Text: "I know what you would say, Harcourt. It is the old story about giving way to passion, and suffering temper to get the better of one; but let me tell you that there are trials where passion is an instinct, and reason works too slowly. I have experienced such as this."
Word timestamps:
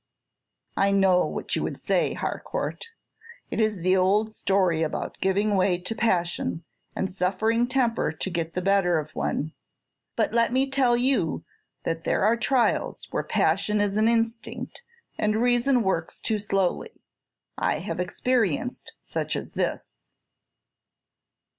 "I 0.75 0.91
know 0.93 1.27
what 1.27 1.55
you 1.55 1.61
would 1.61 1.77
say, 1.77 2.13
Harcourt. 2.15 2.85
It 3.51 3.59
is 3.59 3.83
the 3.83 3.95
old 3.95 4.33
story 4.33 4.81
about 4.81 5.19
giving 5.21 5.55
way 5.55 5.77
to 5.77 5.93
passion, 5.93 6.63
and 6.95 7.07
suffering 7.07 7.67
temper 7.67 8.11
to 8.11 8.29
get 8.31 8.55
the 8.55 8.63
better 8.63 8.97
of 8.97 9.11
one; 9.13 9.53
but 10.15 10.33
let 10.33 10.51
me 10.51 10.67
tell 10.67 10.97
you 10.97 11.45
that 11.83 12.03
there 12.03 12.23
are 12.23 12.35
trials 12.35 13.09
where 13.11 13.21
passion 13.21 13.79
is 13.79 13.95
an 13.95 14.07
instinct, 14.07 14.81
and 15.19 15.35
reason 15.35 15.83
works 15.83 16.19
too 16.19 16.39
slowly. 16.39 17.03
I 17.59 17.77
have 17.77 17.99
experienced 17.99 18.93
such 19.03 19.35
as 19.35 19.51
this." 19.51 19.97